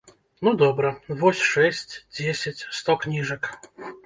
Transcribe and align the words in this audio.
Ну, 0.47 0.53
добра, 0.61 0.89
вось 1.19 1.43
шэсць, 1.51 1.93
дзесяць, 2.17 2.67
сто 2.79 2.97
кніжак. 3.05 3.51